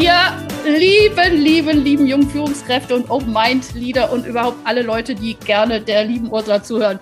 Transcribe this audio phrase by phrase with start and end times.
[0.00, 0.14] Ihr
[0.64, 6.32] lieben, lieben, lieben jungen Führungskräfte und Open-Mind-Leader und überhaupt alle Leute, die gerne der lieben
[6.32, 6.98] Ursula zuhören.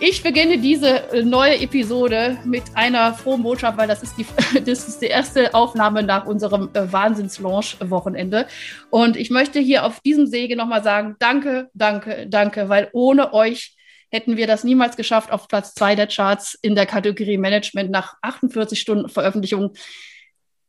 [0.00, 4.24] Ich beginne diese äh, neue Episode mit einer frohen Botschaft, weil das ist die,
[4.64, 8.46] das ist die erste Aufnahme nach unserem äh, Wahnsinns-Launch-Wochenende.
[8.88, 13.76] Und ich möchte hier auf diesem Sege nochmal sagen, danke, danke, danke, weil ohne euch
[14.10, 18.14] hätten wir das niemals geschafft auf Platz zwei der Charts in der Kategorie Management nach
[18.22, 19.74] 48 Stunden Veröffentlichung.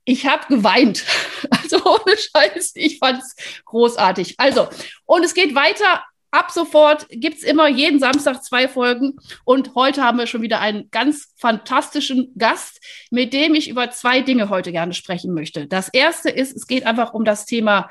[0.09, 1.05] Ich habe geweint.
[1.51, 4.35] Also ohne Scheiß, ich fand es großartig.
[4.39, 4.67] Also,
[5.05, 9.15] und es geht weiter Ab sofort gibt's immer jeden Samstag zwei Folgen.
[9.45, 14.21] Und heute haben wir schon wieder einen ganz fantastischen Gast, mit dem ich über zwei
[14.21, 15.65] Dinge heute gerne sprechen möchte.
[15.65, 17.89] Das erste ist, es geht einfach um das Thema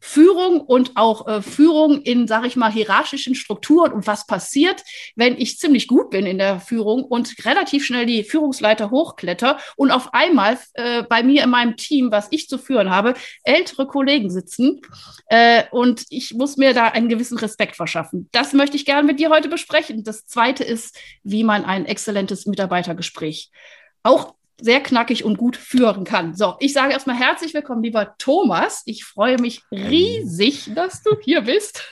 [0.00, 4.82] Führung und auch äh, Führung in, sage ich mal, hierarchischen Strukturen und was passiert,
[5.16, 9.90] wenn ich ziemlich gut bin in der Führung und relativ schnell die Führungsleiter hochkletter und
[9.90, 14.30] auf einmal äh, bei mir in meinem Team, was ich zu führen habe, ältere Kollegen
[14.30, 14.80] sitzen
[15.26, 18.28] äh, und ich muss mir da einen gewissen Respekt verschaffen.
[18.32, 20.04] Das möchte ich gerne mit dir heute besprechen.
[20.04, 23.50] Das zweite ist, wie man ein exzellentes Mitarbeitergespräch
[24.02, 26.34] auch sehr knackig und gut führen kann.
[26.34, 28.82] So, ich sage erstmal herzlich willkommen, lieber Thomas.
[28.86, 31.84] Ich freue mich riesig, dass du hier bist.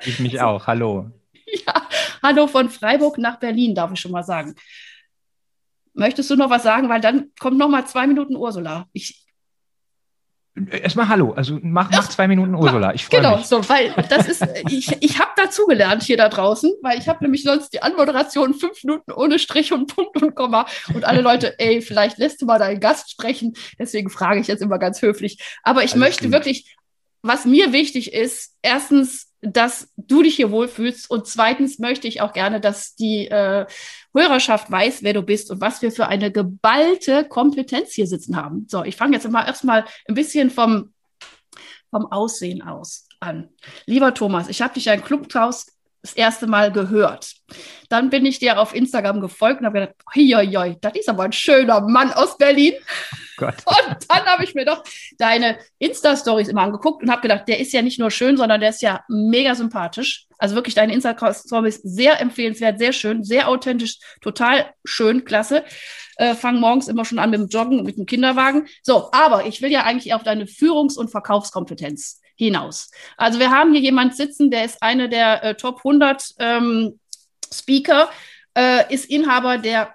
[0.00, 0.66] Ich mich auch.
[0.66, 1.10] Hallo.
[1.66, 1.86] Ja,
[2.22, 4.54] hallo von Freiburg nach Berlin, darf ich schon mal sagen.
[5.92, 6.88] Möchtest du noch was sagen?
[6.88, 8.88] Weil dann kommt noch mal zwei Minuten Ursula.
[8.94, 9.26] Ich,
[10.54, 12.92] Erstmal Hallo, also mach, mach zwei Minuten Ursula.
[12.92, 13.46] Ich freue genau, mich.
[13.46, 17.42] so, weil das ist, ich, ich habe dazugelernt hier da draußen, weil ich habe nämlich
[17.42, 21.80] sonst die Anmoderation fünf Minuten ohne Strich und Punkt und Komma und alle Leute, ey,
[21.80, 23.54] vielleicht lässt du mal deinen Gast sprechen.
[23.78, 25.38] Deswegen frage ich jetzt immer ganz höflich.
[25.62, 26.32] Aber ich Alles möchte gut.
[26.32, 26.76] wirklich,
[27.22, 32.32] was mir wichtig ist, erstens, dass du dich hier wohlfühlst und zweitens möchte ich auch
[32.32, 33.66] gerne, dass die äh,
[34.14, 38.66] Hörerschaft weiß, wer du bist und was wir für eine geballte Kompetenz hier sitzen haben.
[38.68, 40.92] So, ich fange jetzt mal erstmal ein bisschen vom,
[41.90, 43.48] vom Aussehen aus an.
[43.86, 45.66] Lieber Thomas, ich habe dich ja im Clubhaus
[46.02, 47.34] das erste Mal gehört.
[47.88, 51.32] Dann bin ich dir auf Instagram gefolgt und habe gedacht, hoi, das ist aber ein
[51.32, 52.74] schöner Mann aus Berlin.
[53.42, 53.54] Gott.
[53.66, 54.82] Und dann habe ich mir doch
[55.18, 58.70] deine Insta-Stories immer angeguckt und habe gedacht, der ist ja nicht nur schön, sondern der
[58.70, 60.26] ist ja mega sympathisch.
[60.38, 65.64] Also wirklich, deine Insta-Stories sehr empfehlenswert, sehr schön, sehr authentisch, total schön, klasse.
[66.16, 68.66] Äh, Fangen morgens immer schon an mit dem Joggen, mit dem Kinderwagen.
[68.82, 72.90] So, aber ich will ja eigentlich auf deine Führungs- und Verkaufskompetenz hinaus.
[73.16, 76.98] Also wir haben hier jemand sitzen, der ist eine der äh, Top 100 ähm,
[77.52, 78.08] Speaker,
[78.56, 79.94] äh, ist Inhaber der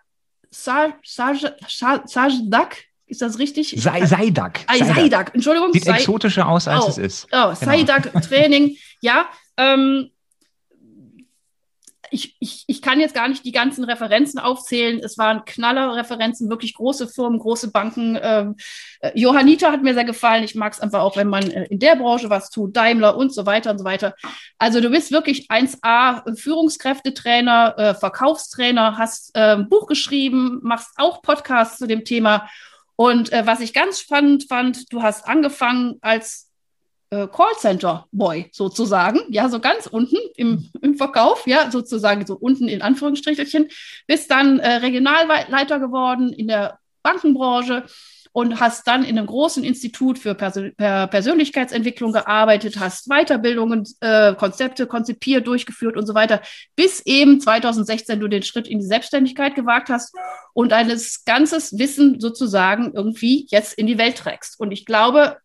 [0.51, 2.77] Saj- Saj- Saj- Sajdak,
[3.07, 3.73] ist das richtig?
[3.77, 4.59] Sei, Seidak.
[4.67, 5.71] Ah, Saidak, Entschuldigung.
[5.73, 6.89] Sieht Sai- exotischer aus, als Oh.
[6.89, 7.27] es ist.
[7.31, 9.25] Oh, Saidak Training, ja.
[9.57, 10.11] Ähm,
[12.09, 14.99] ich, ich, ich kann jetzt gar nicht die ganzen Referenzen aufzählen.
[15.03, 18.17] Es waren Knaller-Referenzen, wirklich große Firmen, große Banken.
[18.21, 18.55] Ähm,
[19.01, 20.43] äh, Johanniter hat mir sehr gefallen.
[20.45, 23.33] Ich mag es einfach auch, wenn man äh, in der Branche was tut, Daimler und
[23.33, 24.15] so weiter und so weiter.
[24.57, 31.21] Also du bist wirklich 1A Führungskräftetrainer, äh, Verkaufstrainer, hast äh, ein Buch geschrieben, machst auch
[31.21, 32.47] Podcasts zu dem Thema.
[32.97, 36.49] Und äh, was ich ganz spannend fand, du hast angefangen als
[37.11, 42.81] äh, Callcenter-Boy sozusagen, ja, so ganz unten im, im Verkauf, ja, sozusagen so unten in
[42.81, 43.69] Anführungsstrichelchen,
[44.07, 47.85] bist dann äh, Regionalleiter geworden in der Bankenbranche
[48.37, 54.35] und hast dann in einem großen Institut für Persön per Persönlichkeitsentwicklung gearbeitet, hast Weiterbildungen, äh,
[54.35, 56.43] Konzepte konzipiert, durchgeführt und so weiter,
[56.75, 60.13] bis eben 2016 du den Schritt in die Selbstständigkeit gewagt hast
[60.53, 64.59] und deines ganzes Wissen sozusagen irgendwie jetzt in die Welt trägst.
[64.59, 65.37] Und ich glaube,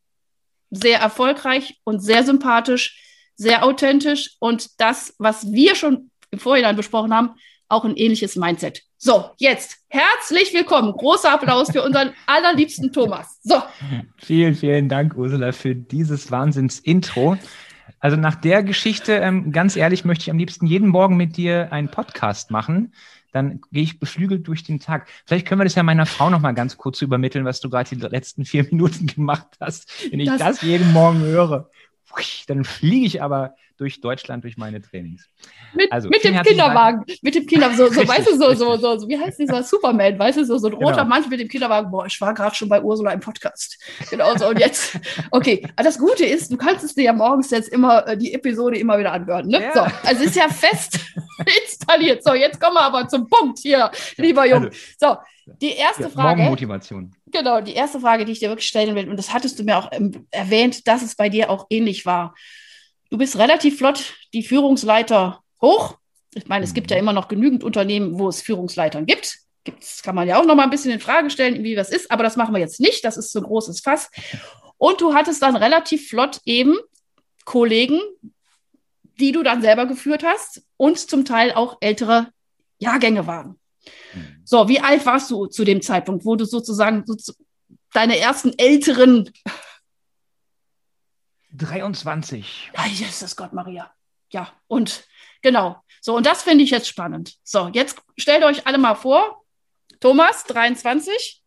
[0.68, 3.00] sehr erfolgreich und sehr sympathisch,
[3.36, 7.36] sehr authentisch und das, was wir schon im Vorhinein besprochen haben,
[7.70, 8.82] auch ein ähnliches Mindset.
[9.04, 10.92] So, jetzt herzlich willkommen.
[10.92, 13.40] Großer Applaus für unseren allerliebsten Thomas.
[13.42, 13.60] So,
[14.18, 17.36] Vielen, vielen Dank, Ursula, für dieses Wahnsinns-Intro.
[17.98, 21.72] Also nach der Geschichte, ähm, ganz ehrlich, möchte ich am liebsten jeden Morgen mit dir
[21.72, 22.94] einen Podcast machen.
[23.32, 25.08] Dann gehe ich beflügelt durch den Tag.
[25.26, 27.96] Vielleicht können wir das ja meiner Frau noch mal ganz kurz übermitteln, was du gerade
[27.96, 31.68] die letzten vier Minuten gemacht hast, wenn ich Das- das, jeden Morgen höre.
[32.46, 35.28] Dann fliege ich aber durch Deutschland durch meine Trainings.
[35.74, 37.18] Mit, also, mit dem Kinderwagen, Dank.
[37.22, 39.62] mit dem Kinderwagen, so, so richtig, weißt du, so, so, so, so, wie heißt dieser
[39.62, 41.04] Superman, weißt du, so, so ein roter genau.
[41.06, 43.78] Mann mit dem Kinderwagen, boah, ich war gerade schon bei Ursula im Podcast.
[44.10, 44.98] Genau so, und jetzt,
[45.30, 48.32] okay, aber das Gute ist, du kannst es dir ja morgens jetzt immer, äh, die
[48.34, 49.62] Episode immer wieder anhören, ne?
[49.62, 49.72] Ja.
[49.74, 51.00] So, also ist ja fest
[51.64, 52.22] installiert.
[52.22, 54.66] So, jetzt kommen wir aber zum Punkt hier, lieber Junge.
[54.66, 55.16] Also, so,
[55.46, 56.42] die erste ja, Frage.
[56.42, 57.14] Morgenmotivation.
[57.26, 59.78] Genau, die erste Frage, die ich dir wirklich stellen will, und das hattest du mir
[59.78, 62.34] auch ähm, erwähnt, dass es bei dir auch ähnlich war.
[63.10, 65.98] Du bist relativ flott die Führungsleiter hoch.
[66.34, 67.02] Ich meine, es gibt ja mhm.
[67.02, 69.38] immer noch genügend Unternehmen, wo es Führungsleitern gibt.
[69.64, 72.10] Gibt's, kann man ja auch noch mal ein bisschen in Frage stellen, wie das ist,
[72.10, 73.04] aber das machen wir jetzt nicht.
[73.04, 74.10] Das ist so ein großes Fass.
[74.78, 76.76] Und du hattest dann relativ flott eben
[77.44, 78.00] Kollegen,
[79.20, 82.32] die du dann selber geführt hast und zum Teil auch ältere
[82.78, 83.60] Jahrgänge waren.
[84.14, 84.42] Mhm.
[84.44, 87.32] So, wie alt warst du zu dem Zeitpunkt, wo du sozusagen so
[87.92, 89.30] deine ersten älteren
[91.54, 92.72] 23.
[92.74, 93.92] Ja, Jesus Gott, Maria.
[94.30, 95.04] Ja, und
[95.42, 95.82] genau.
[96.00, 97.36] So, und das finde ich jetzt spannend.
[97.44, 99.44] So, jetzt stellt euch alle mal vor,
[100.00, 101.42] Thomas, 23,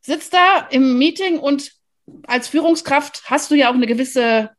[0.00, 1.72] sitzt da im Meeting und
[2.26, 4.50] als Führungskraft hast du ja auch eine gewisse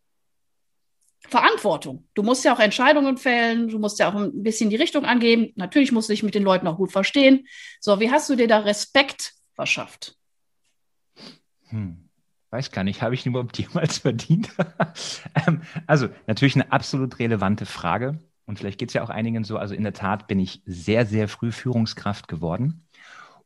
[1.30, 2.08] Verantwortung.
[2.14, 5.52] Du musst ja auch Entscheidungen fällen, du musst ja auch ein bisschen die Richtung angeben.
[5.56, 7.48] Natürlich musst du dich mit den Leuten auch gut verstehen.
[7.80, 10.16] So, wie hast du dir da Respekt verschafft?
[11.70, 12.10] Hm.
[12.52, 14.50] Weiß gar nicht, habe ich ihn überhaupt jemals verdient?
[15.48, 18.20] Ähm, also natürlich eine absolut relevante Frage.
[18.46, 19.58] Und vielleicht geht es ja auch einigen so.
[19.58, 22.88] Also in der Tat bin ich sehr, sehr früh Führungskraft geworden.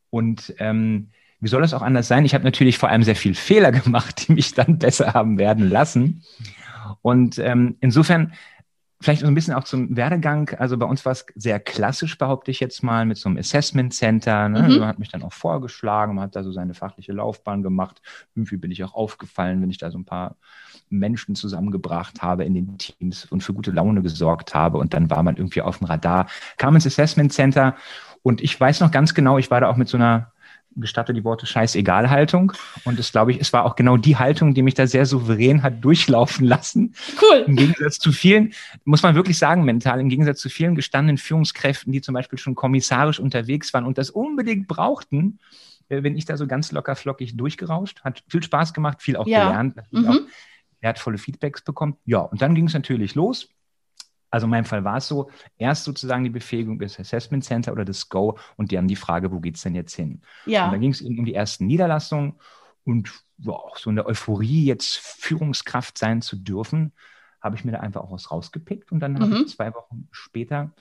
[0.09, 1.09] Und ähm,
[1.41, 2.23] wie soll das auch anders sein?
[2.23, 5.69] Ich habe natürlich vor allem sehr viel Fehler gemacht, die mich dann besser haben werden
[5.69, 6.23] lassen.
[7.01, 8.33] Und ähm, insofern
[9.03, 10.51] Vielleicht so ein bisschen auch zum Werdegang.
[10.59, 13.93] Also bei uns war es sehr klassisch, behaupte ich jetzt mal, mit so einem Assessment
[13.93, 14.47] Center.
[14.47, 14.61] Ne?
[14.61, 14.79] Mhm.
[14.79, 18.01] Man hat mich dann auch vorgeschlagen, man hat da so seine fachliche Laufbahn gemacht.
[18.33, 20.37] Irgendwie bin ich auch aufgefallen, wenn ich da so ein paar
[20.89, 24.77] Menschen zusammengebracht habe in den Teams und für gute Laune gesorgt habe.
[24.77, 27.75] Und dann war man irgendwie auf dem Radar, kam ins Assessment Center.
[28.21, 30.31] Und ich weiß noch ganz genau, ich war da auch mit so einer
[30.75, 32.53] gestatte die Worte Scheißegal-Haltung.
[32.83, 35.63] Und es glaube ich, es war auch genau die Haltung, die mich da sehr souverän
[35.63, 36.95] hat durchlaufen lassen.
[37.21, 37.43] Cool.
[37.47, 38.53] Im Gegensatz zu vielen,
[38.83, 42.55] muss man wirklich sagen, mental, im Gegensatz zu vielen gestandenen Führungskräften, die zum Beispiel schon
[42.55, 45.39] kommissarisch unterwegs waren und das unbedingt brauchten,
[45.89, 48.01] äh, bin ich da so ganz locker flockig durchgerauscht.
[48.03, 49.47] Hat viel Spaß gemacht, viel auch ja.
[49.47, 50.07] gelernt, mhm.
[50.07, 50.19] auch
[50.81, 51.97] wertvolle Feedbacks bekommen.
[52.05, 53.49] Ja, und dann ging es natürlich los.
[54.33, 57.85] Also in meinem Fall war es so, erst sozusagen die Befähigung des Assessment Center oder
[57.85, 60.21] des Go und die haben die Frage, wo geht es denn jetzt hin?
[60.47, 60.65] Ja.
[60.65, 62.33] Und dann ging es eben um die ersten Niederlassungen
[62.83, 66.93] und ja, so in der Euphorie, jetzt Führungskraft sein zu dürfen,
[67.41, 69.19] habe ich mir da einfach auch was rausgepickt und dann mhm.
[69.19, 70.73] habe ich zwei Wochen später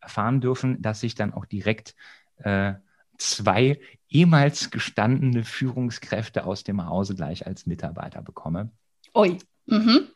[0.00, 1.94] erfahren dürfen, dass ich dann auch direkt
[2.38, 2.74] äh,
[3.18, 8.72] zwei ehemals gestandene Führungskräfte aus dem Hause gleich als Mitarbeiter bekomme.
[9.14, 9.38] Ui.
[9.66, 10.08] Mhm.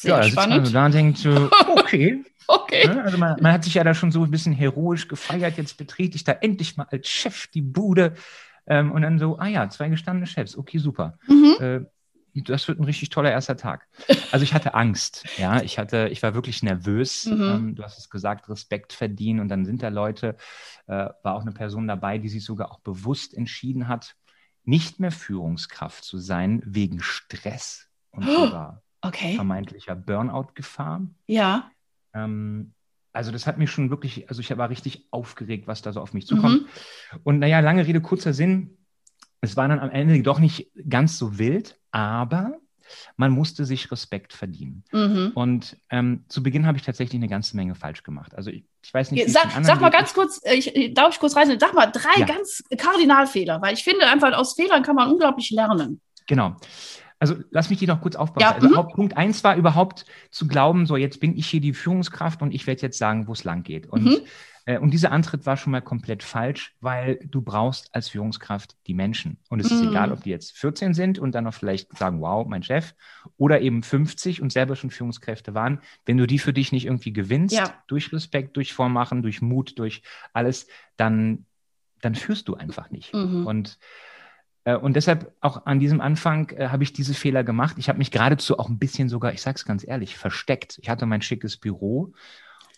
[0.00, 0.74] Sehr ja, spannend.
[0.74, 2.24] da denkt so, okay.
[2.46, 2.86] okay.
[2.86, 5.76] Ne, also man, man, hat sich ja da schon so ein bisschen heroisch gefeiert, jetzt
[5.76, 8.14] betrete ich da endlich mal als Chef die Bude.
[8.66, 11.18] Ähm, und dann so, ah ja, zwei gestandene Chefs, okay, super.
[11.26, 11.56] Mhm.
[11.60, 11.80] Äh,
[12.34, 13.88] das wird ein richtig toller erster Tag.
[14.30, 17.26] Also ich hatte Angst, ja, ich hatte, ich war wirklich nervös.
[17.26, 17.42] Mhm.
[17.42, 20.36] Ähm, du hast es gesagt, Respekt verdienen und dann sind da Leute,
[20.86, 24.14] äh, war auch eine Person dabei, die sich sogar auch bewusst entschieden hat,
[24.64, 29.34] nicht mehr Führungskraft zu sein wegen Stress und sogar okay.
[29.34, 31.02] vermeintlicher Burnout-Gefahr.
[31.26, 31.70] Ja.
[32.14, 32.72] Ähm,
[33.12, 36.14] also das hat mich schon wirklich, also ich war richtig aufgeregt, was da so auf
[36.14, 36.62] mich zukommt.
[36.62, 37.20] Mhm.
[37.24, 38.76] Und naja, lange Rede, kurzer Sinn.
[39.40, 42.58] Es war dann am Ende doch nicht ganz so wild, aber
[43.16, 44.84] man musste sich Respekt verdienen.
[44.92, 45.32] Mhm.
[45.34, 48.34] Und ähm, zu Beginn habe ich tatsächlich eine ganze Menge falsch gemacht.
[48.34, 51.36] Also ich, ich weiß nicht, sag, sag mal ganz kurz, äh, ich, darf ich kurz
[51.36, 51.58] reisen?
[51.58, 52.26] Sag mal drei ja.
[52.26, 56.00] ganz Kardinalfehler, weil ich finde einfach aus Fehlern kann man unglaublich lernen.
[56.26, 56.56] Genau.
[57.20, 58.40] Also lass mich die noch kurz aufbauen.
[58.40, 58.88] Ja, also mhm.
[58.94, 62.66] Punkt eins war überhaupt zu glauben, so jetzt bin ich hier die Führungskraft und ich
[62.66, 63.86] werde jetzt sagen, wo es lang geht.
[63.88, 64.18] Und, mhm.
[64.66, 68.94] äh, und dieser Antritt war schon mal komplett falsch, weil du brauchst als Führungskraft die
[68.94, 69.38] Menschen.
[69.48, 69.76] Und es mhm.
[69.76, 72.94] ist egal, ob die jetzt 14 sind und dann noch vielleicht sagen, wow, mein Chef,
[73.36, 75.80] oder eben 50 und selber schon Führungskräfte waren.
[76.06, 77.74] Wenn du die für dich nicht irgendwie gewinnst, ja.
[77.88, 81.46] durch Respekt, durch Vormachen, durch Mut, durch alles, dann,
[82.00, 83.12] dann führst du einfach nicht.
[83.12, 83.44] Mhm.
[83.44, 83.78] Und
[84.74, 87.76] und deshalb auch an diesem Anfang äh, habe ich diese Fehler gemacht.
[87.78, 90.78] Ich habe mich geradezu auch ein bisschen sogar, ich sage es ganz ehrlich, versteckt.
[90.82, 92.12] Ich hatte mein schickes Büro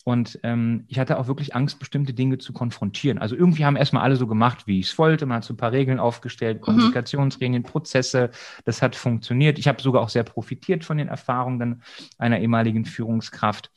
[0.04, 3.18] und ähm, ich hatte auch wirklich Angst, bestimmte Dinge zu konfrontieren.
[3.18, 5.26] Also irgendwie haben erstmal alle so gemacht, wie ich es wollte.
[5.26, 6.62] Man hat so ein paar Regeln aufgestellt, mhm.
[6.62, 8.30] Kommunikationsregeln, Prozesse.
[8.64, 9.58] Das hat funktioniert.
[9.58, 11.82] Ich habe sogar auch sehr profitiert von den Erfahrungen
[12.18, 13.70] einer ehemaligen Führungskraft.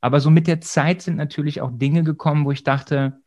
[0.00, 3.21] Aber so mit der Zeit sind natürlich auch Dinge gekommen, wo ich dachte,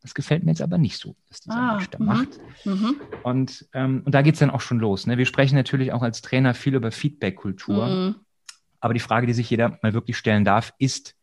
[0.00, 2.06] das gefällt mir jetzt aber nicht so, dass dieser Ah, Mensch da mhm.
[2.06, 2.28] macht.
[2.64, 3.00] Mhm.
[3.22, 5.06] Und, ähm, und da geht es dann auch schon los.
[5.06, 5.18] Ne?
[5.18, 7.86] Wir sprechen natürlich auch als Trainer viel über Feedback-Kultur.
[7.86, 8.14] Mhm.
[8.80, 11.16] Aber die Frage, die sich jeder mal wirklich stellen darf, ist,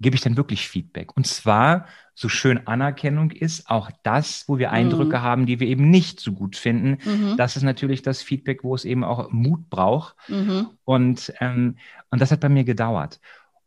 [0.00, 1.16] gebe ich denn wirklich Feedback?
[1.16, 5.88] Und zwar, so schön Anerkennung ist, auch das, wo wir Eindrücke haben, die wir eben
[5.88, 6.98] nicht so gut finden.
[7.04, 7.36] Mhm.
[7.36, 10.16] Das ist natürlich das Feedback, wo es eben auch Mut braucht.
[10.28, 10.68] Mhm.
[10.84, 11.76] Und, ähm,
[12.10, 13.20] und das hat bei mir gedauert.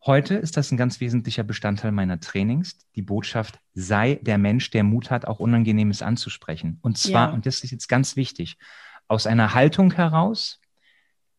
[0.06, 2.78] Heute ist das ein ganz wesentlicher Bestandteil meiner Trainings.
[2.96, 6.80] Die Botschaft, sei der Mensch, der Mut hat, auch Unangenehmes anzusprechen.
[6.82, 7.34] Und zwar, Ja.
[7.34, 8.58] und das ist jetzt ganz wichtig,
[9.08, 10.60] aus einer Haltung heraus,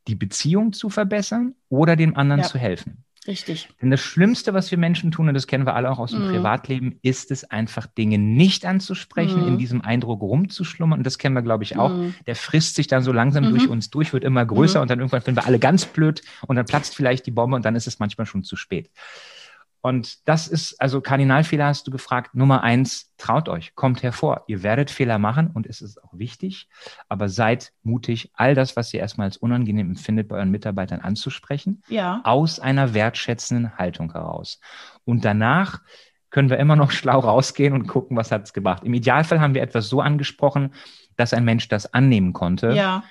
[0.09, 2.49] die Beziehung zu verbessern oder dem anderen Ja.
[2.49, 3.05] zu helfen.
[3.27, 3.69] Richtig.
[3.81, 6.27] Denn das Schlimmste, was wir Menschen tun, und das kennen wir alle auch aus dem
[6.27, 6.31] Mhm.
[6.33, 9.49] Privatleben, ist es einfach, Dinge nicht anzusprechen, Mhm.
[9.49, 11.01] in diesem Eindruck rumzuschlummern.
[11.01, 11.91] Und das kennen wir, glaube ich, auch.
[11.91, 12.15] Mhm.
[12.27, 13.51] Der frisst sich dann so langsam Mhm.
[13.51, 14.83] durch uns durch, wird immer größer Mhm.
[14.83, 17.65] und dann irgendwann finden wir alle ganz blöd und dann platzt vielleicht die Bombe und
[17.65, 18.91] dann ist es manchmal schon zu spät.
[19.85, 22.35] Und das ist, also Kardinalfehler hast du gefragt.
[22.35, 24.45] Nummer eins, traut euch, kommt hervor.
[24.47, 26.71] Ihr werdet Fehler machen und es ist auch wichtig,
[27.11, 31.83] aber seid mutig, all das, was ihr erstmal als unangenehm empfindet, bei euren Mitarbeitern anzusprechen
[31.89, 32.23] Ja.
[32.25, 34.59] aus einer wertschätzenden Haltung heraus.
[35.05, 35.83] Und danach
[36.31, 38.85] können wir immer noch schlau rausgehen und gucken, was hat es gebracht.
[38.85, 40.73] Im Idealfall haben wir etwas so angesprochen,
[41.17, 42.73] dass ein Mensch das annehmen konnte.
[42.73, 43.05] Ja.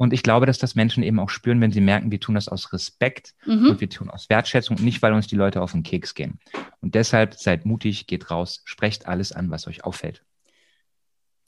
[0.00, 2.48] Und ich glaube, dass das Menschen eben auch spüren, wenn sie merken, wir tun das
[2.48, 3.66] aus Respekt Mhm.
[3.68, 6.38] und wir tun aus Wertschätzung und nicht, weil uns die Leute auf den Keks gehen.
[6.80, 10.22] Und deshalb seid mutig, geht raus, sprecht alles an, was euch auffällt.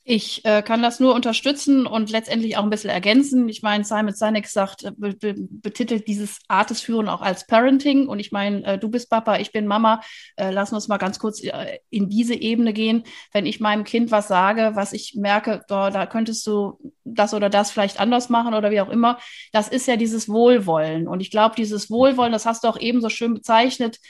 [0.04, 3.49] Ich äh, kann das nur unterstützen und letztendlich auch ein bisschen ergänzen.
[3.49, 7.47] Ich meine, Simon Sinek sagt, äh, be be betitelt dieses Art des Führen auch als
[7.47, 8.09] Parenting.
[8.09, 10.00] Und ich meine, äh, du bist Papa, ich bin Mama.
[10.35, 13.04] Äh, lassen uns mal ganz kurz äh, in diese Ebene gehen.
[13.32, 17.49] Wenn ich meinem Kind was sage, was ich merke, da, da könntest du das oder
[17.49, 19.21] das vielleicht anders machen oder wie auch immer,
[19.52, 21.06] das ist ja dieses Wohlwollen.
[21.06, 24.00] Und ich glaube, dieses Wohlwollen, das hast du auch eben so schön bezeichnet,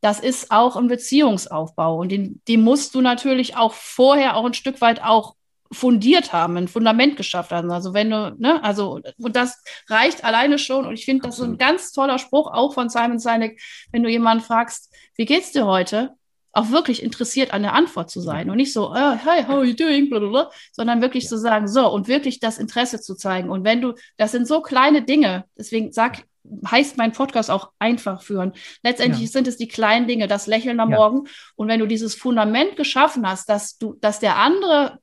[0.00, 1.98] das ist auch ein Beziehungsaufbau.
[1.98, 5.36] Und den, den musst du natürlich auch vorher auch ein Stück weit auch
[5.72, 7.70] fundiert haben, ein Fundament geschafft haben.
[7.70, 10.86] Also wenn du, ne, also, und das reicht alleine schon.
[10.86, 13.60] Und ich finde, das ist ein ganz toller Spruch auch von Simon Sinek,
[13.90, 16.12] wenn du jemanden fragst, wie geht's dir heute?
[16.54, 19.64] Auch wirklich interessiert an der Antwort zu sein und nicht so, äh, hey, how are
[19.64, 21.30] you doing, blablabla, sondern wirklich Ja.
[21.30, 23.48] zu sagen, so, und wirklich das Interesse zu zeigen.
[23.48, 26.24] Und wenn du, das sind so kleine Dinge, deswegen sag,
[26.70, 28.52] heißt mein Podcast auch einfach führen.
[28.82, 29.28] Letztendlich Ja.
[29.28, 30.96] sind es die kleinen Dinge, das Lächeln am Ja.
[30.98, 31.28] Morgen.
[31.56, 34.98] Und wenn du dieses Fundament geschaffen hast, dass du, dass der andere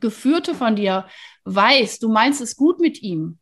[0.00, 1.06] Geführte von dir
[1.44, 3.38] weiß, du meinst es gut mit ihm,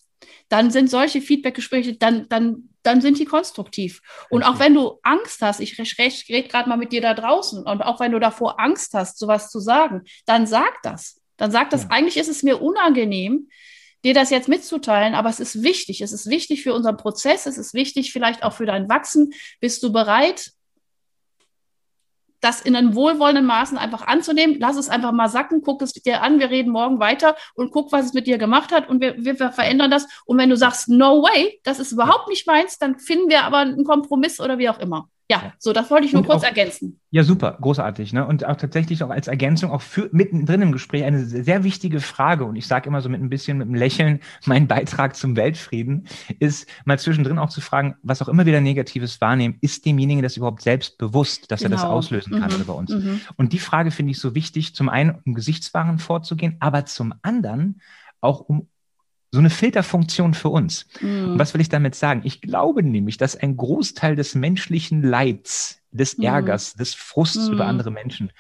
[0.49, 4.01] dann sind solche Feedbackgespräche, dann, dann, dann sind die konstruktiv.
[4.31, 7.83] Und auch wenn du Angst hast, ich rede gerade mal mit dir da draußen, und
[7.83, 11.21] auch wenn du davor Angst hast, sowas zu sagen, dann sag das.
[11.37, 11.91] Dann sag das, Ja.
[11.91, 13.49] eigentlich ist es mir unangenehm,
[14.05, 16.03] dir das jetzt mitzuteilen, aber es ist wichtig.
[16.03, 19.33] Es ist wichtig für unseren Prozess, es ist wichtig vielleicht auch für dein Wachsen.
[19.61, 20.53] Bist du bereit,
[22.45, 24.57] das in einem wohlwollenden Maßen einfach anzunehmen?
[24.61, 27.91] Lass es einfach mal sacken, guck es dir an, wir reden morgen weiter und guck,
[27.93, 30.07] was es mit dir gemacht hat und wir, wir, verändern das.
[30.27, 33.59] Und wenn du sagst, no way, das ist überhaupt nicht meins, dann finden wir aber
[33.59, 35.09] einen Kompromiss oder wie auch immer.
[35.43, 37.01] Ja, so, das wollte ich nur Und kurz auch- ergänzen.
[37.11, 38.13] Ja, super, großartig.
[38.13, 38.27] Ne?
[38.27, 42.45] Und auch tatsächlich auch als Ergänzung, auch für, mittendrin im Gespräch, eine sehr wichtige Frage.
[42.45, 46.07] Und ich sage immer so mit ein bisschen mit einem Lächeln, mein Beitrag zum Weltfrieden
[46.41, 50.37] ist mal zwischendrin auch zu fragen, was auch immer wieder Negatives wahrnehmen, ist demjenigen das
[50.37, 51.95] überhaupt selbst bewusst, dass er das Genau.
[51.95, 52.91] auslösen kann Mhm, bei uns.
[52.91, 53.21] Mhm.
[53.37, 57.81] Und die Frage finde ich so wichtig, zum einen, um Gesichtswahren vorzugehen, aber zum anderen
[58.21, 58.69] auch um
[59.35, 60.87] so eine Filterfunktion für uns.
[61.01, 61.39] Mhm.
[61.39, 62.23] was will ich damit sagen?
[62.25, 66.25] Ich glaube nämlich, dass ein Großteil des menschlichen Leids, des Mhm.
[66.25, 67.55] Ärgers, des Frusts Mhm.
[67.55, 68.33] über andere Menschen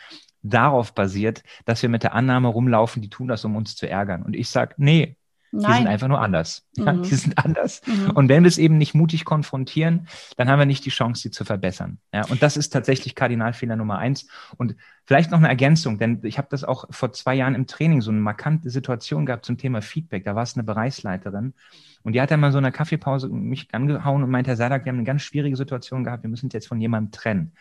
[0.42, 4.22] darauf basiert, dass wir mit der Annahme rumlaufen, die tun das, um uns zu ärgern.
[4.22, 5.16] Und ich sage, nee,
[5.54, 5.86] die sind Nein.
[5.86, 6.66] einfach nur anders.
[6.76, 7.02] Ja, Mhm.
[7.02, 7.80] die sind anders.
[7.86, 8.10] Mhm.
[8.10, 11.30] Und wenn wir es eben nicht mutig konfrontieren, dann haben wir nicht die Chance, sie
[11.30, 11.98] zu verbessern.
[12.12, 14.26] Ja, und das ist tatsächlich Kardinalfehler Nummer eins.
[14.56, 18.00] Und vielleicht noch eine Ergänzung, denn ich habe das auch vor zwei Jahren im Training
[18.00, 20.24] so eine markante Situation gehabt zum Thema Feedback.
[20.24, 21.54] Da war es eine Bereichsleiterin
[22.02, 24.84] und die hat dann mal so in einer Kaffeepause mich angehauen und meinte, Herr Sadak,
[24.84, 27.52] wir haben eine ganz schwierige Situation gehabt, wir müssen uns jetzt von jemandem trennen.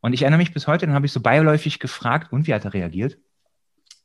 [0.00, 2.64] Und ich erinnere mich bis heute, dann habe ich so beiläufig gefragt, und wie hat
[2.64, 3.18] er reagiert?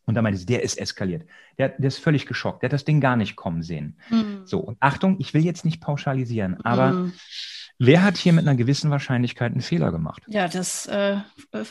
[0.05, 1.27] Und dann meinte sie, der ist eskaliert.
[1.58, 2.62] Der, der ist völlig geschockt.
[2.63, 3.98] Der hat das Ding gar nicht kommen sehen.
[4.10, 4.41] Mhm.
[4.46, 7.13] So, und Achtung, ich will jetzt nicht pauschalisieren, aber Mhm.
[7.79, 10.24] wer hat hier mit einer gewissen Wahrscheinlichkeit einen Fehler gemacht?
[10.27, 11.13] Ja, das äh,
[11.51, 11.63] äh,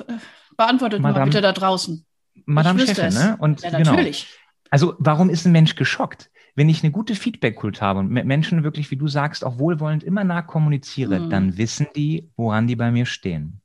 [0.57, 2.05] beantwortet mal Madame- bitte da draußen.
[2.47, 3.37] Madame Chefin, ne?
[3.41, 3.91] Und Ja, genau.
[3.93, 4.29] natürlich.
[4.71, 6.31] Also, warum ist ein Mensch geschockt?
[6.55, 10.03] Wenn ich eine gute Feedback-Kult habe und mit Menschen wirklich, wie du sagst, auch wohlwollend
[10.05, 11.31] immer nah kommuniziere, Mhm.
[11.31, 13.61] dann wissen die, woran die bei mir stehen.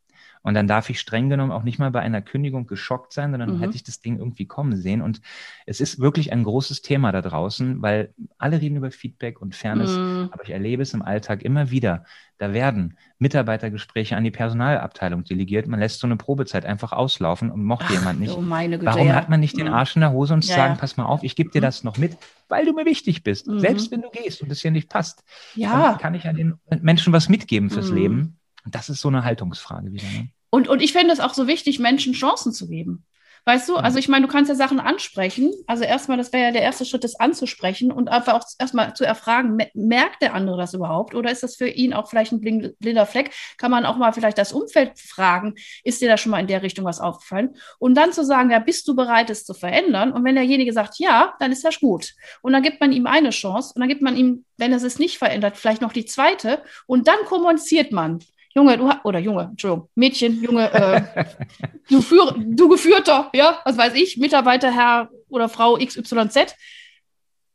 [0.45, 3.55] Und dann darf ich streng genommen auch nicht mal bei einer Kündigung geschockt sein, sondern
[3.55, 3.61] mhm.
[3.61, 5.01] hätte ich das Ding irgendwie kommen sehen.
[5.01, 5.19] Und
[5.65, 9.97] es ist wirklich ein großes Thema da draußen, weil alle reden über Feedback und Fairness,
[9.97, 10.29] mhm.
[10.31, 12.05] aber ich erlebe es im Alltag immer wieder.
[12.37, 15.65] Da werden Mitarbeitergespräche an die Personalabteilung delegiert.
[15.65, 18.37] Man lässt so eine Probezeit einfach auslaufen und mochte Ach, jemand nicht.
[18.37, 19.15] Oh meine Güte, Warum ja.
[19.15, 21.23] hat man nicht den Arsch in der Hose und zu ja, sagen, pass mal auf,
[21.23, 21.63] ich gebe dir mhm.
[21.63, 22.17] das noch mit,
[22.49, 23.47] weil du mir wichtig bist.
[23.47, 23.61] Mhm.
[23.61, 25.23] Selbst wenn du gehst und es dir nicht passt,
[25.55, 25.97] ja.
[25.99, 27.97] kann ich ja den Menschen was mitgeben fürs mhm.
[27.97, 28.39] Leben.
[28.63, 30.07] Und das ist so eine Haltungsfrage wieder.
[30.07, 30.29] Ne?
[30.55, 33.03] Und, und ich finde es auch so wichtig, Menschen Chancen zu geben.
[33.43, 35.51] Weißt du, also ich meine, du kannst ja Sachen ansprechen.
[35.67, 39.03] Also erstmal, das wäre ja der erste Schritt, das anzusprechen und einfach auch erstmal zu
[39.03, 41.13] erfragen, merkt der andere das überhaupt?
[41.13, 43.31] Oder ist das für ihn auch vielleicht ein blinder Fleck?
[43.57, 46.63] Kann man auch mal vielleicht das Umfeld fragen, ist dir da schon mal in der
[46.63, 47.57] Richtung was aufgefallen?
[47.77, 50.13] Und dann zu sagen, ja, bist du bereit, es zu verändern?
[50.13, 52.13] Und wenn derjenige sagt, ja, dann ist das gut.
[52.41, 54.99] Und dann gibt man ihm eine Chance und dann gibt man ihm, wenn es es
[54.99, 58.19] nicht verändert, vielleicht noch die zweite und dann kommuniziert man.
[58.55, 61.25] Junge, du oder Junge, Entschuldigung, Mädchen, Junge, äh,
[61.89, 66.55] du, führ, du geführter, ja, was weiß ich, Mitarbeiter, Herr oder Frau XYZ.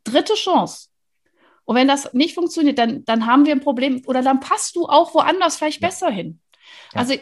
[0.05, 0.89] Dritte Chance.
[1.65, 4.87] Und wenn das nicht funktioniert, dann, dann haben wir ein Problem oder dann passt du
[4.87, 5.89] auch woanders vielleicht ja.
[5.89, 6.41] besser hin.
[6.93, 7.01] Ja.
[7.01, 7.15] Also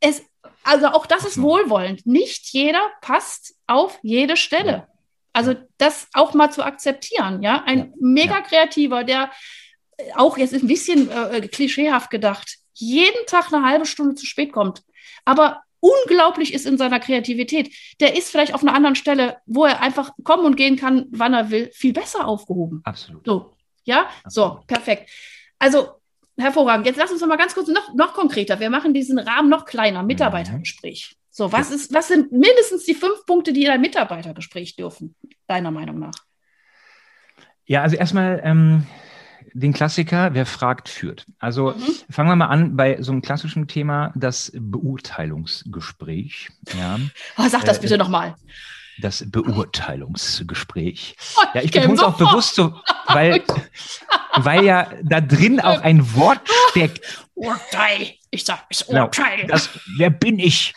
[0.00, 0.22] es,
[0.62, 2.06] also auch das ist wohlwollend.
[2.06, 4.88] Nicht jeder passt auf jede Stelle.
[5.32, 7.62] Also das auch mal zu akzeptieren, ja.
[7.66, 9.30] Ein mega kreativer, der
[10.14, 14.82] auch jetzt ein bisschen äh, klischeehaft gedacht, jeden Tag eine halbe Stunde zu spät kommt,
[15.24, 19.80] aber unglaublich ist in seiner Kreativität, der ist vielleicht auf einer anderen Stelle, wo er
[19.80, 22.80] einfach kommen und gehen kann, wann er will, viel besser aufgehoben.
[22.84, 23.24] Absolut.
[23.26, 23.54] So,
[23.84, 24.60] ja, Absolut.
[24.60, 25.10] so, perfekt.
[25.58, 25.88] Also,
[26.36, 26.86] hervorragend.
[26.86, 28.60] Jetzt lass uns noch mal ganz kurz noch, noch konkreter.
[28.60, 30.08] Wir machen diesen Rahmen noch kleiner, mhm.
[30.08, 31.16] Mitarbeitergespräch.
[31.30, 35.14] So, was ist, was sind mindestens die fünf Punkte, die in ein Mitarbeitergespräch dürfen,
[35.46, 36.14] deiner Meinung nach?
[37.66, 38.86] Ja, also erstmal, ähm,
[39.52, 41.26] den Klassiker, wer fragt, führt.
[41.38, 41.94] Also mhm.
[42.10, 46.50] fangen wir mal an bei so einem klassischen Thema, das Beurteilungsgespräch.
[46.78, 46.98] Ja.
[47.38, 48.34] Oh, sag das äh, bitte nochmal.
[48.98, 51.16] Das Beurteilungsgespräch.
[51.36, 53.42] Oh, ja, ich betone es auch bewusst so, weil,
[54.36, 57.00] weil ja da drin auch ein Wort steckt.
[57.34, 58.14] Urteil.
[58.36, 59.04] Ich sag, ich genau.
[59.04, 59.42] urteile.
[59.42, 59.52] Genau.
[59.52, 60.74] Das, wer bin ich,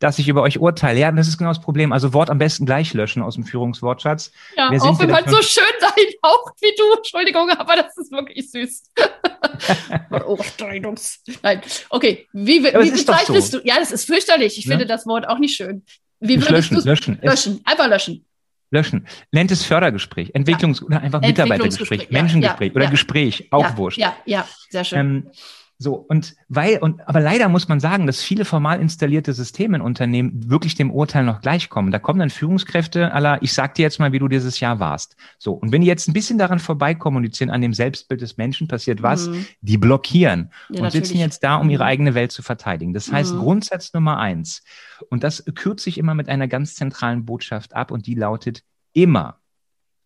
[0.00, 0.98] dass ich über euch urteile?
[0.98, 1.92] Ja, das ist genau das Problem.
[1.92, 4.32] Also Wort am besten gleich löschen aus dem Führungswortschatz.
[4.56, 6.96] Ja, wer auch wenn man so schön dahin haucht wie du.
[6.96, 8.90] Entschuldigung, aber das ist wirklich süß.
[11.42, 12.26] Nein, okay.
[12.32, 13.58] Wie, wie, bezeichnest so.
[13.58, 13.66] du?
[13.66, 14.58] Ja, das ist fürchterlich.
[14.58, 14.70] Ich ja?
[14.70, 15.84] finde das Wort auch nicht schön.
[16.20, 17.18] Wie löschen, löschen.
[17.20, 17.60] Löschen.
[17.64, 18.24] Einfach löschen.
[18.72, 19.06] Löschen.
[19.30, 20.86] Nennt es Fördergespräch, Entwicklungs- ja.
[20.86, 23.98] oder einfach Mitarbeitergespräch, Menschengespräch ja, oder Gespräch, auch wurscht.
[23.98, 24.98] Ja, ja, sehr schön.
[24.98, 25.30] Ähm,
[25.82, 29.82] so, und weil, und aber leider muss man sagen, dass viele formal installierte Systeme in
[29.82, 31.90] Unternehmen wirklich dem Urteil noch gleichkommen.
[31.90, 35.16] Da kommen dann Führungskräfte aller, ich sag dir jetzt mal, wie du dieses Jahr warst.
[35.38, 39.02] So, und wenn die jetzt ein bisschen daran vorbeikommunizieren, an dem Selbstbild des Menschen, passiert
[39.02, 39.28] was?
[39.28, 39.46] Mhm.
[39.60, 41.08] Die blockieren ja, und natürlich.
[41.08, 41.88] sitzen jetzt da, um ihre mhm.
[41.88, 42.94] eigene Welt zu verteidigen.
[42.94, 43.38] Das heißt, mhm.
[43.38, 44.62] Grundsatz Nummer eins,
[45.10, 49.40] und das kürzt sich immer mit einer ganz zentralen Botschaft ab, und die lautet immer,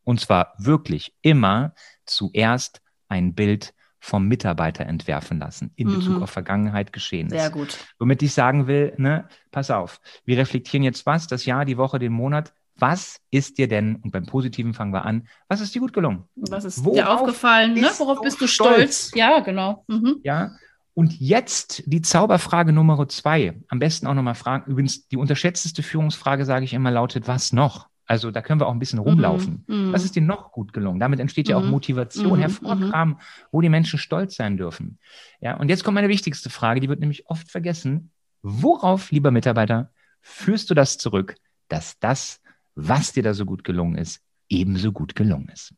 [0.04, 1.74] und zwar wirklich immer,
[2.06, 6.22] zuerst ein Bild vom Mitarbeiter entwerfen lassen in Bezug mhm.
[6.22, 7.78] auf Vergangenheit geschehen Sehr gut.
[7.98, 11.98] Womit ich sagen will, ne, pass auf, wir reflektieren jetzt was, das Jahr, die Woche,
[11.98, 12.52] den Monat.
[12.78, 16.24] Was ist dir denn, und beim Positiven fangen wir an, was ist dir gut gelungen?
[16.34, 17.72] Was ist Worauf dir aufgefallen?
[17.72, 17.88] Ne?
[17.98, 19.08] Worauf bist du stolz?
[19.08, 19.12] stolz?
[19.14, 19.84] Ja, genau.
[19.88, 20.16] Mhm.
[20.22, 20.52] Ja,
[20.96, 23.60] und jetzt die Zauberfrage Nummer zwei.
[23.68, 24.70] Am besten auch nochmal fragen.
[24.70, 27.88] Übrigens, die unterschätzteste Führungsfrage, sage ich immer, lautet, was noch?
[28.06, 29.64] Also da können wir auch ein bisschen rumlaufen.
[29.66, 29.92] Mm, mm.
[29.92, 31.00] Was ist dir noch gut gelungen?
[31.00, 31.70] Damit entsteht ja auch mhm.
[31.70, 33.16] Motivation, mm, hervorkramen,
[33.50, 34.98] wo die Menschen stolz sein dürfen.
[35.40, 38.10] Ja, und jetzt kommt meine wichtigste Frage, die wird nämlich oft vergessen.
[38.42, 39.90] Worauf, lieber Mitarbeiter,
[40.20, 41.34] führst du das zurück,
[41.68, 42.40] dass das,
[42.76, 45.74] was dir da so gut gelungen ist, ebenso gut gelungen ist.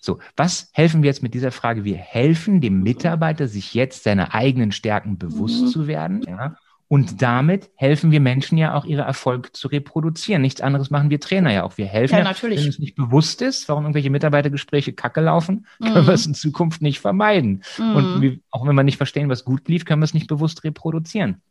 [0.00, 1.84] So, was helfen wir jetzt mit dieser Frage?
[1.84, 5.66] Wir helfen dem Mitarbeiter, sich jetzt seiner eigenen Stärken bewusst mhm.
[5.68, 6.56] zu werden ja,
[6.88, 10.40] und damit helfen wir Menschen ja auch, ihre Erfolge zu reproduzieren.
[10.40, 11.76] Nichts anderes machen wir Trainer ja auch.
[11.78, 12.60] Wir helfen, ja, natürlich.
[12.60, 16.06] wenn uns nicht bewusst ist, warum irgendwelche Mitarbeitergespräche kacke laufen, können mm.
[16.06, 17.64] wir es in Zukunft nicht vermeiden.
[17.76, 17.96] Mm.
[17.96, 20.62] Und wir, auch wenn wir nicht verstehen, was gut lief, können wir es nicht bewusst
[20.62, 21.42] reproduzieren.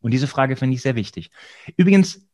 [0.00, 1.30] Und diese Frage finde ich sehr wichtig.
[1.76, 2.26] Übrigens,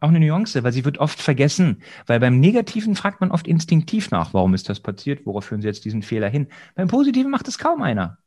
[0.00, 4.12] auch eine Nuance, weil sie wird oft vergessen, weil beim Negativen fragt man oft instinktiv
[4.12, 6.46] nach, warum ist das passiert, worauf führen Sie jetzt diesen Fehler hin.
[6.76, 8.18] Beim Positiven macht es kaum einer.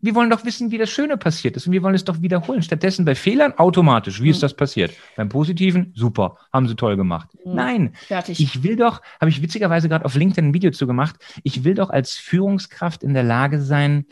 [0.00, 2.62] Wir wollen doch wissen, wie das Schöne passiert ist und wir wollen es doch wiederholen.
[2.62, 4.42] Stattdessen bei Fehlern automatisch, wie ist mhm.
[4.42, 4.92] das passiert?
[5.16, 7.30] Beim Positiven, super, haben sie toll gemacht.
[7.44, 7.54] Mhm.
[7.54, 8.40] Nein, Fertig.
[8.40, 11.74] ich will doch, habe ich witzigerweise gerade auf LinkedIn ein Video zu gemacht, ich will
[11.74, 14.06] doch als Führungskraft in der Lage sein,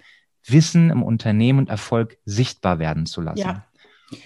[0.47, 3.39] Wissen im Unternehmen und Erfolg sichtbar werden zu lassen.
[3.39, 3.65] Ja.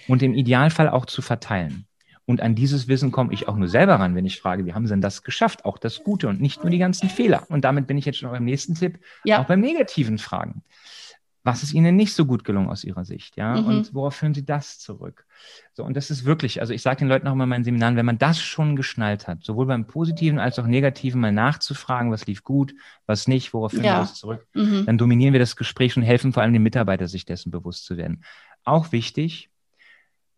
[0.07, 1.85] Und im Idealfall auch zu verteilen.
[2.25, 4.85] Und an dieses Wissen komme ich auch nur selber ran, wenn ich frage, wie haben
[4.85, 5.65] sie denn das geschafft?
[5.65, 7.43] Auch das Gute und nicht nur die ganzen Fehler.
[7.49, 9.41] Und damit bin ich jetzt schon beim nächsten Tipp, ja.
[9.41, 10.61] auch beim negativen Fragen
[11.49, 13.35] Was ist Ihnen nicht so gut gelungen aus Ihrer Sicht?
[13.35, 13.65] Ja, mhm.
[13.65, 15.25] und worauf führen Sie das zurück?
[15.73, 17.95] So, und das ist wirklich, also ich sage den Leuten auch immer in meinen Seminaren,
[17.95, 22.27] wenn man das schon geschnallt hat, sowohl beim Positiven als auch Negativen mal nachzufragen, was
[22.27, 22.75] lief gut,
[23.07, 23.95] was nicht, worauf führen ja.
[23.95, 24.85] wir das zurück, mhm.
[24.85, 27.97] dann dominieren wir das Gespräch und helfen vor allem den Mitarbeitern, sich dessen bewusst zu
[27.97, 28.23] werden.
[28.63, 29.49] Auch wichtig,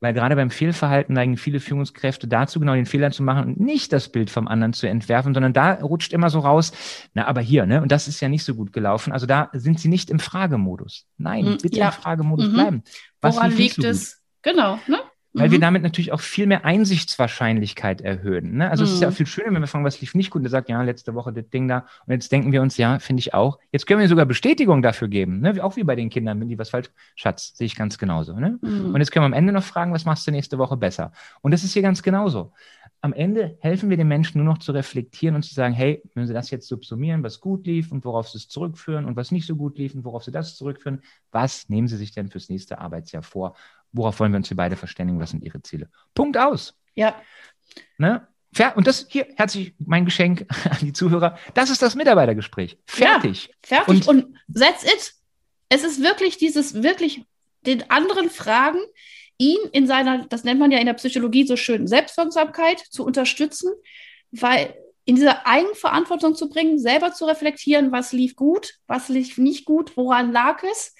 [0.01, 3.93] weil gerade beim Fehlverhalten neigen viele Führungskräfte dazu, genau den Fehler zu machen und nicht
[3.93, 6.73] das Bild vom anderen zu entwerfen, sondern da rutscht immer so raus,
[7.13, 9.13] na, aber hier, ne, und das ist ja nicht so gut gelaufen.
[9.13, 11.05] Also da sind sie nicht im Fragemodus.
[11.17, 11.87] Nein, hm, bitte ja.
[11.87, 12.53] im Fragemodus mhm.
[12.53, 12.83] bleiben.
[13.21, 14.21] Was Woran liegt es?
[14.41, 14.99] Genau, ne?
[15.33, 15.51] Weil mhm.
[15.53, 18.57] wir damit natürlich auch viel mehr Einsichtswahrscheinlichkeit erhöhen.
[18.57, 18.69] Ne?
[18.69, 18.87] Also mhm.
[18.87, 19.15] es ist ja auch mhm.
[19.15, 21.49] viel schöner, wenn wir fragen, was lief nicht gut, und sagt, ja, letzte Woche das
[21.49, 21.85] Ding da.
[22.05, 23.59] Und jetzt denken wir uns, ja, finde ich auch.
[23.71, 25.63] Jetzt können wir sogar Bestätigung dafür geben, ne?
[25.63, 28.33] auch wie bei den Kindern, wenn die was falsch, Schatz, sehe ich ganz genauso.
[28.33, 28.59] Ne?
[28.61, 28.93] Mhm.
[28.93, 31.13] Und jetzt können wir am Ende noch fragen, was machst du nächste Woche besser?
[31.41, 32.51] Und das ist hier ganz genauso.
[33.03, 36.27] Am Ende helfen wir den Menschen nur noch zu reflektieren und zu sagen, hey, wenn
[36.27, 39.47] sie das jetzt subsumieren, was gut lief und worauf sie es zurückführen und was nicht
[39.47, 42.77] so gut lief und worauf sie das zurückführen, was nehmen sie sich denn fürs nächste
[42.77, 43.55] Arbeitsjahr vor?
[43.91, 45.89] Worauf wollen wir uns hier beide verständigen, was sind ihre Ziele.
[46.13, 46.77] Punkt aus.
[46.95, 47.15] Ja.
[47.97, 48.27] Ne?
[48.75, 51.37] Und das hier, herzlich mein Geschenk an die Zuhörer.
[51.53, 52.77] Das ist das Mitarbeitergespräch.
[52.85, 53.47] Fertig.
[53.69, 54.07] Ja, fertig.
[54.07, 55.13] Und, und that's it.
[55.69, 57.23] Es ist wirklich dieses, wirklich
[57.65, 58.79] den anderen Fragen,
[59.37, 63.71] ihn in seiner, das nennt man ja in der Psychologie so schön, Selbstwirksamkeit zu unterstützen,
[64.31, 64.75] weil
[65.05, 69.97] in diese Eigenverantwortung zu bringen, selber zu reflektieren, was lief gut, was lief nicht gut,
[69.97, 70.93] woran lag es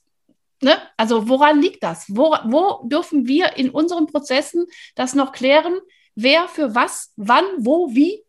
[0.62, 2.06] ne, also woran liegt das?
[2.08, 5.80] Wo, wo dürfen wir in unseren Prozessen das noch klären,
[6.15, 8.23] wer für was, wann, wo, wie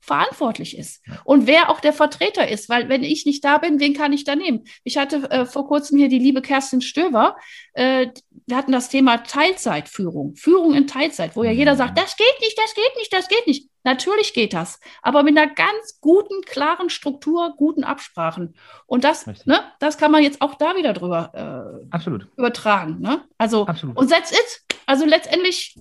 [0.00, 3.94] verantwortlich ist und wer auch der Vertreter ist, weil wenn ich nicht da bin, wen
[3.94, 4.64] kann ich da nehmen?
[4.84, 7.36] Ich hatte äh, vor kurzem hier die liebe Kerstin Stöver,
[7.74, 8.08] äh,
[8.46, 12.58] wir hatten das Thema Teilzeitführung, Führung in Teilzeit, wo ja jeder sagt, das geht nicht,
[12.58, 13.68] das geht nicht, das geht nicht.
[13.82, 18.54] Natürlich geht das, aber mit einer ganz guten, klaren Struktur, guten Absprachen.
[18.86, 21.96] Und das, ne, das kann man jetzt auch da wieder drüber äh,
[22.36, 23.00] übertragen.
[23.00, 23.24] Ne?
[23.38, 23.96] Also, Absolut.
[23.96, 24.76] und that's it.
[24.84, 25.78] Also letztendlich,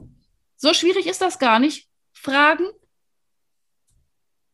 [0.55, 1.89] so schwierig ist das gar nicht.
[2.13, 2.65] Fragen,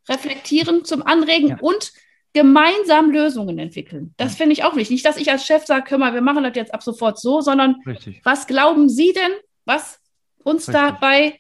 [0.10, 1.58] reflektieren, zum Anregen ja.
[1.62, 1.92] und
[2.34, 4.14] gemeinsam Lösungen entwickeln.
[4.18, 4.38] Das ja.
[4.38, 4.92] finde ich auch wichtig.
[4.92, 7.42] Nicht, dass ich als Chef sage, hör mal, wir machen das jetzt ab sofort so,
[7.42, 8.22] sondern Richtig.
[8.24, 9.32] was glauben Sie denn,
[9.64, 10.00] was
[10.44, 10.74] uns Richtig.
[10.74, 11.40] dabei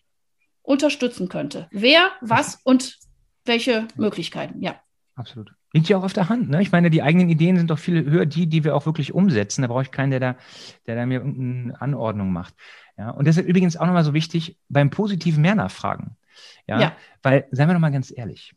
[0.61, 1.67] unterstützen könnte?
[1.71, 2.97] Wer, was und
[3.43, 4.61] welche Möglichkeiten?
[4.61, 4.79] Ja.
[5.15, 5.51] Absolut.
[5.73, 6.49] Liegt ja auch auf der Hand.
[6.49, 6.61] Ne?
[6.61, 9.61] Ich meine, die eigenen Ideen sind doch viel höher, die, die wir auch wirklich umsetzen.
[9.61, 10.35] Da brauche ich keinen, der da,
[10.87, 12.53] der da mir irgendeine Anordnung macht.
[12.97, 16.15] Ja, und deshalb übrigens auch nochmal so wichtig, beim positiven mehr nachfragen.
[16.67, 16.79] Ja?
[16.79, 16.97] ja.
[17.21, 18.53] Weil, seien wir doch mal ganz ehrlich,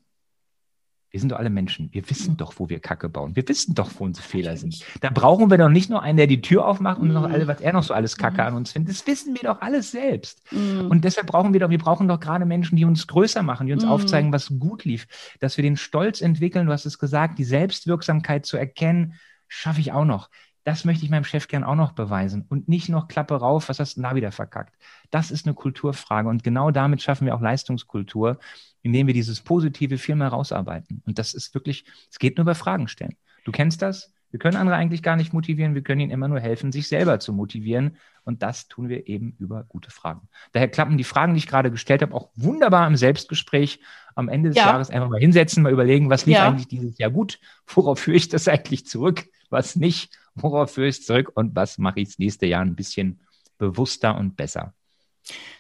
[1.11, 1.89] wir sind doch alle Menschen.
[1.93, 3.35] Wir wissen doch, wo wir Kacke bauen.
[3.35, 4.85] Wir wissen doch, wo unsere Fehler sind.
[5.01, 7.33] Da brauchen wir doch nicht nur einen, der die Tür aufmacht und noch mhm.
[7.33, 8.95] alle, was er noch so alles Kacke an uns findet.
[8.95, 10.43] Das wissen wir doch alles selbst.
[10.53, 10.91] Mhm.
[10.91, 13.73] Und deshalb brauchen wir doch, wir brauchen doch gerade Menschen, die uns größer machen, die
[13.73, 13.91] uns mhm.
[13.91, 15.07] aufzeigen, was gut lief,
[15.41, 16.67] dass wir den Stolz entwickeln.
[16.67, 19.15] Du hast es gesagt, die Selbstwirksamkeit zu erkennen,
[19.49, 20.29] schaffe ich auch noch.
[20.69, 23.81] Das möchte ich meinem Chef gern auch noch beweisen und nicht noch Klappe rauf, was
[23.81, 24.77] hast du da wieder verkackt.
[25.11, 28.39] Das ist eine Kulturfrage und genau damit schaffen wir auch Leistungskultur,
[28.83, 31.03] indem wir dieses Positive viel mehr rausarbeiten.
[31.07, 33.17] Und das ist wirklich, es geht nur über Fragen stellen.
[33.47, 34.13] Du kennst das?
[34.31, 37.19] Wir können andere eigentlich gar nicht motivieren, wir können ihnen immer nur helfen, sich selber
[37.19, 37.97] zu motivieren.
[38.25, 40.29] Und das tun wir eben über gute Fragen.
[40.53, 43.81] Daher klappen die Fragen, die ich gerade gestellt habe, auch wunderbar im Selbstgespräch
[44.15, 44.67] am Ende des ja.
[44.67, 46.47] Jahres einfach mal hinsetzen, mal überlegen, was lief ja.
[46.47, 51.05] eigentlich dieses Jahr gut, worauf führe ich das eigentlich zurück, was nicht, worauf führe ich
[51.05, 53.21] zurück und was mache ich das nächste Jahr ein bisschen
[53.59, 54.75] bewusster und besser.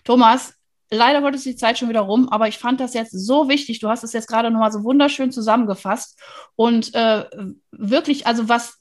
[0.04, 0.54] Thomas,
[0.90, 3.80] leider Gottes die Zeit schon wieder rum, aber ich fand das jetzt so wichtig.
[3.80, 6.18] Du hast es jetzt gerade nochmal so wunderschön zusammengefasst.
[6.56, 7.24] Und äh,
[7.70, 8.80] wirklich, also was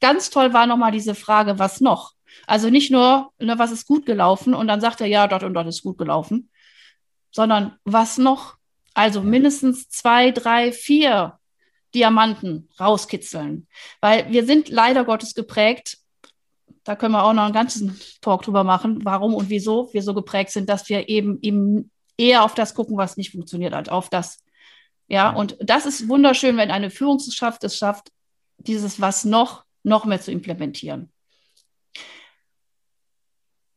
[0.00, 2.12] ganz toll war nochmal diese Frage, was noch?
[2.46, 5.54] Also nicht nur, ne, was ist gut gelaufen und dann sagt er, ja, dort und
[5.54, 6.48] dort ist gut gelaufen,
[7.30, 8.56] sondern was noch?
[8.94, 11.38] Also mindestens zwei, drei, vier
[11.94, 13.66] Diamanten rauskitzeln.
[14.00, 16.00] Weil wir sind leider Gottes geprägt
[16.84, 20.14] da können wir auch noch einen ganzen Talk drüber machen, warum und wieso wir so
[20.14, 24.08] geprägt sind, dass wir eben, eben eher auf das gucken, was nicht funktioniert, als auf
[24.08, 24.42] das.
[25.06, 28.10] Ja, und das ist wunderschön, wenn eine Führungskraft es schafft,
[28.58, 31.12] dieses was noch, noch mehr zu implementieren.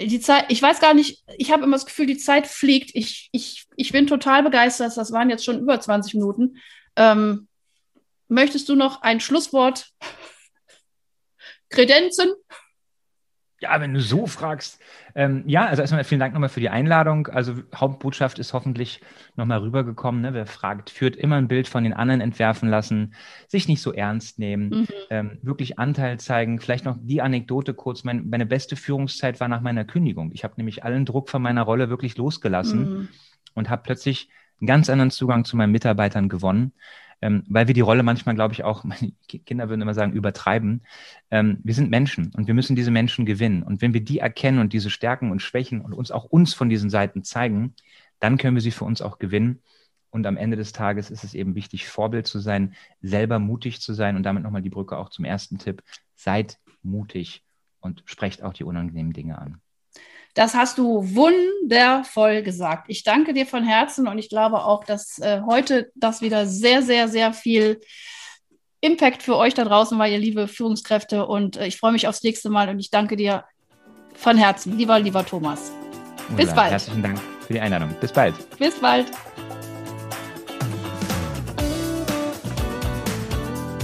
[0.01, 2.91] Die Zeit, ich weiß gar nicht, ich habe immer das Gefühl, die Zeit fliegt.
[2.93, 4.97] Ich, ich, ich bin total begeistert.
[4.97, 6.57] Das waren jetzt schon über 20 Minuten.
[6.95, 7.47] Ähm,
[8.33, 9.91] möchtest du noch ein Schlusswort
[11.69, 12.33] kredenzen?
[13.63, 14.81] Ja, wenn du so fragst.
[15.15, 17.27] Ähm, ja, also erstmal vielen Dank nochmal für die Einladung.
[17.27, 18.99] Also Hauptbotschaft ist hoffentlich
[19.37, 20.21] nochmal rübergekommen.
[20.21, 20.33] Ne?
[20.33, 23.13] Wer fragt, führt immer ein Bild von den anderen entwerfen lassen,
[23.47, 24.87] sich nicht so ernst nehmen, mhm.
[25.09, 26.59] ähm, wirklich Anteil zeigen.
[26.59, 28.03] Vielleicht noch die Anekdote kurz.
[28.03, 30.31] Mein, meine beste Führungszeit war nach meiner Kündigung.
[30.33, 33.09] Ich habe nämlich allen Druck von meiner Rolle wirklich losgelassen mhm.
[33.53, 34.27] und habe plötzlich
[34.59, 36.73] einen ganz anderen Zugang zu meinen Mitarbeitern gewonnen
[37.23, 40.81] ähm, weil wir die Rolle manchmal, glaube ich, auch, meine Kinder würden immer sagen, übertreiben.
[41.31, 43.63] Ähm, wir sind Menschen und wir müssen diese Menschen gewinnen.
[43.63, 46.67] Und wenn wir die erkennen und diese Stärken und Schwächen und uns auch uns von
[46.67, 47.75] diesen Seiten zeigen,
[48.19, 49.61] dann können wir sie für uns auch gewinnen.
[50.09, 53.93] Und am Ende des Tages ist es eben wichtig, Vorbild zu sein, selber mutig zu
[53.93, 55.81] sein und damit nochmal die Brücke auch zum ersten Tipp.
[56.15, 57.45] Seid mutig
[57.79, 59.61] und sprecht auch die unangenehmen Dinge an.
[60.33, 62.85] Das hast du wundervoll gesagt.
[62.87, 66.81] Ich danke dir von Herzen und ich glaube auch, dass äh, heute das wieder sehr,
[66.81, 67.81] sehr, sehr viel
[68.81, 71.27] Impact für euch da draußen war, ihr liebe Führungskräfte.
[71.27, 73.43] Und äh, ich freue mich aufs nächste Mal und ich danke dir
[74.15, 75.71] von Herzen, lieber, lieber Thomas.
[76.29, 76.37] Wunderbar.
[76.37, 76.71] Bis bald.
[76.71, 77.95] Herzlichen Dank für die Einladung.
[78.01, 78.57] Bis bald.
[78.57, 79.11] Bis bald.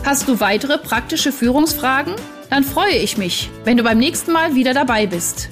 [0.03, 2.15] Hast du weitere praktische Führungsfragen?
[2.49, 5.51] Dann freue ich mich, wenn du beim nächsten Mal wieder dabei bist.